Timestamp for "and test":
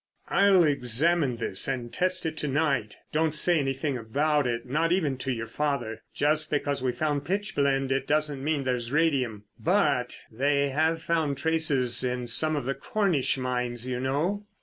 1.67-2.25